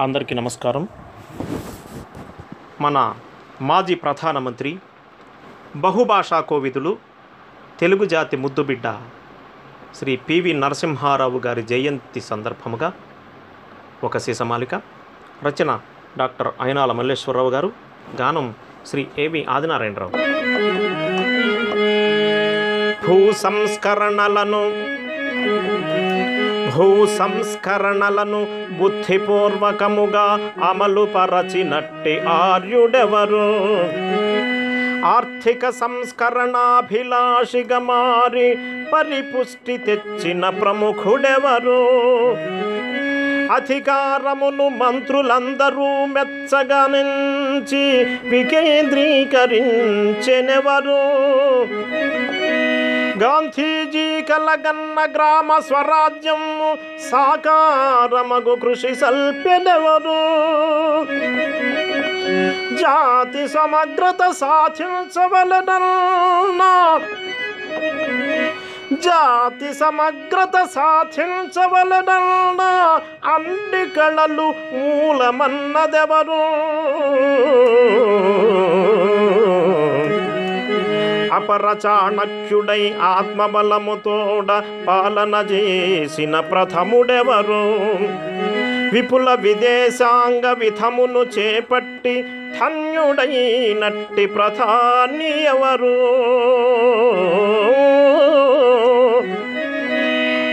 అందరికీ 0.00 0.34
నమస్కారం. 0.34 0.88
మన 2.80 3.14
మాజీ 3.60 3.94
ప్రధానమంత్రి 3.94 4.78
బహుభాషా 5.76 6.40
కోవిదులు 6.40 6.98
తెలుగు 7.80 8.04
జాతి 8.04 8.36
ముద్దుబిడ్డ 8.36 8.96
శ్రీ 9.94 10.16
పివి 10.16 10.52
నరసింహారావు 10.52 11.38
గారి 11.38 11.62
జయంతి 11.62 12.20
సందర్భముగా 12.20 12.92
ఒక 14.04 14.18
సీసమాలిక 14.18 14.74
రచన 15.44 15.80
డాక్టర్ 16.18 16.52
అయినాల 16.60 16.92
మల్లేశ్వరరావు 16.92 17.50
గారు 17.50 17.72
గానం 18.20 18.54
శ్రీ 18.86 19.06
ఏవి 19.18 19.44
ఆదినారాయణరావు. 19.44 20.12
భూ 23.06 23.32
సంస్కరణలను 23.32 24.62
భూ 26.76 27.06
సంస్కరణలను 27.06 28.46
బుద్ధిపూర్వకముగా 28.78 30.52
అమలుపరచినట్టి 30.62 32.20
ఆర్యుడెవరు? 32.20 33.48
ఆర్థిక 35.04 35.68
సంస్కరణాభిలాషిగా 35.68 37.78
మారి 37.78 38.58
పరిపుష్టి 38.92 39.78
తెచ్చిన 39.78 40.48
ప్రముఖుడెవరు? 40.48 41.88
అధికారమును 43.52 44.68
మంత్రులందరూ 44.68 46.04
మెచ్చగా 46.04 46.86
నుంచి 46.86 48.04
వికేంద్రీకరించెనెవరు? 48.28 50.98
గాంధీజీ 53.22 54.22
కలగన్న 54.22 54.98
గ్రామ 55.14 55.58
స్వరాజ్యం 55.58 56.42
సాకారమగు 57.10 58.54
కృషి 58.54 58.92
సల్పెనెవరు? 58.94 60.20
జాతి 62.82 63.44
సమగ్రత 63.48 64.22
సాధించవలనన్నా 64.32 65.80
జాతి 69.06 69.70
సమగ్రత 69.74 70.56
సాధించవలనన్నా 70.74 72.70
అన్ని 73.34 73.84
కళలు 73.96 74.48
మూలమన్నదెవరు? 74.72 76.42
అపర 81.32 81.76
చాణక్యుడై 81.86 82.94
ఆత్మబలముతోడ 83.02 84.62
పాలన 84.86 85.46
చేసిన 85.50 86.40
ప్రథముడెవరు? 86.40 87.64
విపుల 88.92 89.34
విదేశాంగ 89.40 90.52
విధమును 90.58 91.22
చేపట్టి 91.22 92.22
ధన్యుడైనట్టి 92.60 94.26
ప్రధాని 94.26 95.44
ఎవరు? 95.44 95.96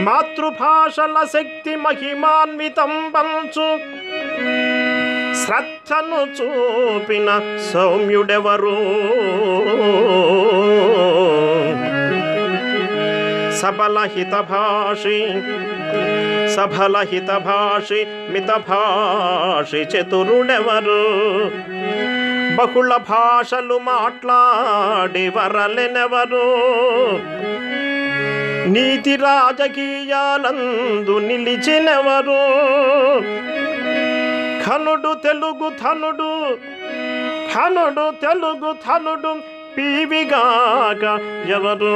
మాతృభాషల 0.00 1.16
శక్తి 1.24 1.76
మహిమాన్వితం 1.76 3.12
పంచు 3.14 3.68
శ్రద్ధను 5.44 6.20
చూపిన 6.36 7.28
సౌమ్యుడెవరు? 7.72 8.76
సబల 13.60 14.08
హితభాషి 14.16 15.26
సఫల 16.54 17.06
హితభాషి 17.10 18.06
మితభాషి 18.32 19.76
చతురుడెవరు 19.76 21.20
బహుళ 22.56 22.96
భాషలు 22.96 23.82
మాట్లాడి 23.82 25.28
వరలెనెవరు? 25.28 26.48
నీతి 28.70 29.16
రాజకీయాలందు 29.16 31.18
నిలిచినెవరు? 31.18 32.42
ఘనుడు 34.64 35.14
తెలుగు 35.14 35.72
ధనుడు 35.84 36.58
ఘనుడు 37.54 38.10
తెలుగు 38.10 38.72
ధనుడు 38.72 39.49
పీవిగాక 39.76 41.04
ఎవరు? 41.48 41.94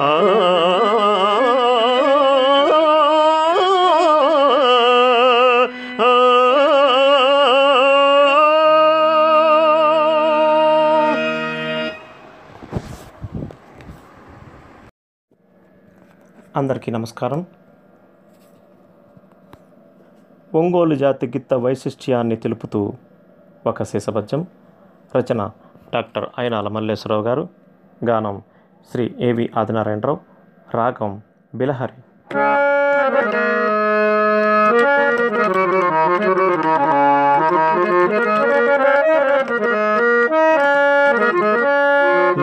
ఆ. 0.00 0.28
అందరికీ 16.56 16.90
నమస్కారం. 16.90 17.46
ఒంగోలు 20.54 20.94
జాతి 20.94 21.26
గిత్త 21.26 21.54
వైశిష్ట్యాన్ని 21.54 22.36
తెలుపుతూ 22.36 22.92
ఒక 23.66 23.82
శేషపద్యం 23.82 24.46
రచన 25.16 25.50
డాక్టర్ 25.94 26.28
అయినాల 26.38 26.68
మల్లేశ్వరరావు 26.68 27.22
గారు. 27.22 27.48
గానం 28.04 28.42
శ్రీ 28.92 29.14
ఏవి 29.20 29.50
ఆదినారాయణరావు. 29.58 30.18
రాగం 30.74 31.20
బిలహరి. 31.54 31.92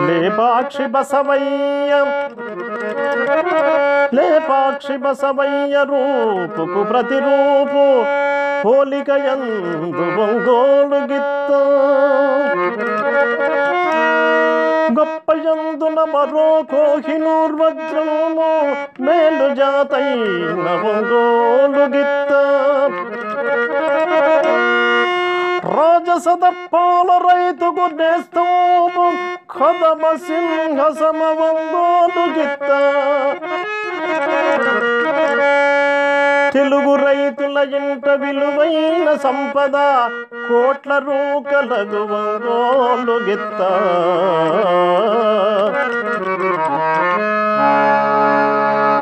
లేపాక్షి 0.06 0.86
బసవయ్య 0.86 2.04
లేపాక్షి 4.14 4.96
బసవయ్య 4.96 5.84
రూపుకు 5.88 6.82
ప్రతిరూపు 6.82 8.04
పోలిక 8.63 9.09
యందు 9.25 10.03
ఒంగోలు 10.21 10.99
గిత్త 11.09 11.51
గొప్ప 14.97 15.31
యందున 15.45 15.99
మరో 16.11 16.47
కోహినూర్వజ్రము 16.71 18.49
మేలు 19.05 19.47
జాతైన 19.55 20.67
ఒంగోలు 20.91 21.85
గిత్త 21.95 22.31
రాజసదప్పాల 25.75 27.11
రైతుకు 27.25 27.85
నేస్తము 27.97 29.07
కదమ 29.53 30.03
సింహ 30.23 30.81
సమవంగోలు 30.99 32.25
రైతుల 37.52 37.74
ఇంట 37.76 38.06
విలువైన 38.22 39.08
సంపద 39.22 39.76
కోట్ల 40.48 40.90
రూకలగు 41.06 42.02
గెత్త. 43.26 43.60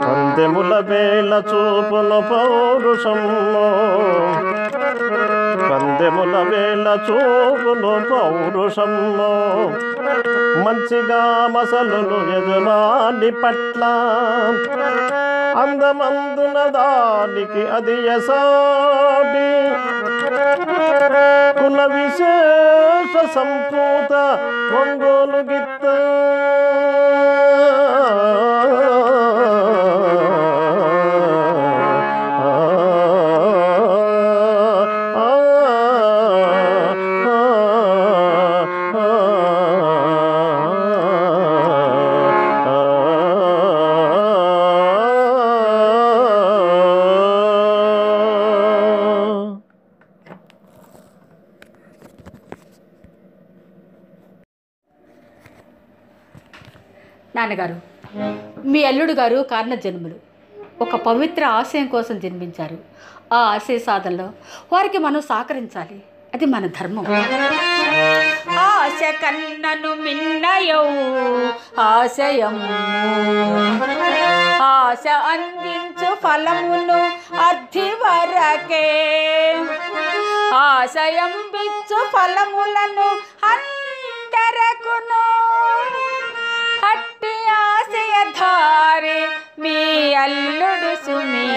పందెముల 0.05 0.73
వేళ 0.89 1.33
చూపును 1.51 2.21
పౌరుషము 2.31 3.37
పందెముల 5.99 6.37
వేళ 6.49 6.87
చూపును 7.07 7.93
పౌరుషము 8.09 9.31
మంచిగా 10.65 11.23
మసలును 11.55 12.19
యజమాని 12.33 13.31
పట్ల. 13.41 13.83
అందమందున 15.63 16.59
దానికి 16.77 17.65
అది 17.77 17.97
యసాడి 18.07 19.51
కుల 21.59 21.81
విశేష 21.95 23.15
సంపూత 23.35 24.13
ఒంగోలు 24.81 25.43
గిత్త. 25.51 25.85
నాన్నగారు 57.37 57.77
మీ 58.69 58.81
అల్లుడు 58.85 59.13
గారు 59.13 59.37
కారణ 59.51 59.75
జన్ములు 59.75 60.17
ఒక 60.85 60.97
పవిత్ర 60.97 61.45
ఆశయం 61.45 61.87
కోసం 61.87 62.19
జన్మించారు. 62.19 62.79
ఆ 63.33 63.39
ఆశయ 63.55 63.79
సాధనలో 63.79 64.27
వారికి 64.73 64.99
మనం 64.99 65.21
సహకరించాలి. 65.21 65.99
అది 66.39 66.47
మన 66.47 66.67
ధర్మం. 66.79 67.07
ఆశ 68.65 69.01
కన్నను 69.23 69.91
మిన్నయౌ 70.03 70.83
ఆశయము. 71.85 72.69
ఆశ 74.67 75.07
అందించు 75.31 76.11
ఫలమును 76.25 77.01
అర్థి 77.47 77.87
వరకే 78.03 78.85
ఆశయం 80.61 81.35
బిచ్చు 81.55 81.99
ఫలములను 82.15 83.09
అందరకును. 83.53 85.25
అట్టి 86.91 87.35
ఆశయ 87.59 88.15
ధారి 88.39 89.21
మీ 89.59 89.77
అల్లుడు 90.25 90.95
సుమీ. 91.07 91.49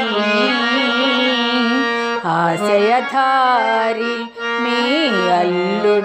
य 2.25 2.99
धारी 3.13 4.15
मे 4.63 4.81
ऐडु 5.37 5.95